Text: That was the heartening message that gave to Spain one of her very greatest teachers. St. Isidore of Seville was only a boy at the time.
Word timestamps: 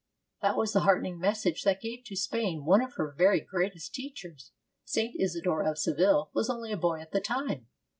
That 0.41 0.57
was 0.57 0.73
the 0.73 0.79
heartening 0.79 1.19
message 1.19 1.61
that 1.61 1.79
gave 1.79 2.03
to 2.05 2.15
Spain 2.15 2.65
one 2.65 2.81
of 2.81 2.93
her 2.95 3.13
very 3.15 3.39
greatest 3.39 3.93
teachers. 3.93 4.51
St. 4.83 5.15
Isidore 5.21 5.61
of 5.61 5.77
Seville 5.77 6.31
was 6.33 6.49
only 6.49 6.71
a 6.71 6.75
boy 6.77 6.99
at 7.01 7.11
the 7.11 7.21
time. 7.21 7.67